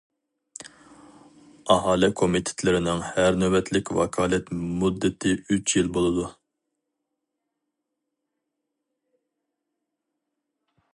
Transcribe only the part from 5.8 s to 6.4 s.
يىل بولىدۇ.